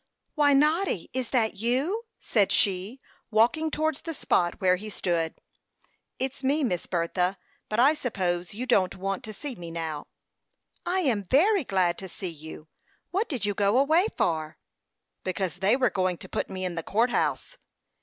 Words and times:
"Why, 0.33 0.53
Noddy, 0.53 1.11
is 1.13 1.29
that 1.29 1.57
you?" 1.57 2.05
said 2.19 2.51
she, 2.51 2.99
walking 3.29 3.69
towards 3.69 4.01
the 4.01 4.15
spot 4.15 4.59
where 4.59 4.77
he 4.77 4.89
stood. 4.89 5.35
"It's 6.17 6.43
me, 6.43 6.63
Miss 6.63 6.87
Bertha; 6.87 7.37
but 7.69 7.79
I 7.79 7.93
suppose 7.93 8.55
you 8.55 8.65
don't 8.65 8.95
want 8.95 9.23
to 9.25 9.31
see 9.31 9.53
me 9.53 9.69
now." 9.69 10.07
"I 10.87 11.01
am 11.01 11.23
very 11.23 11.63
glad 11.63 11.99
to 11.99 12.09
see 12.09 12.31
you. 12.31 12.67
What 13.11 13.29
did 13.29 13.45
you 13.45 13.53
go 13.53 13.77
away 13.77 14.07
for?" 14.17 14.57
"Because 15.23 15.57
they 15.57 15.77
were 15.77 15.91
going 15.91 16.17
to 16.17 16.27
put 16.27 16.49
me 16.49 16.65
in 16.65 16.73
the 16.73 16.81
court 16.81 17.11
house." 17.11 17.57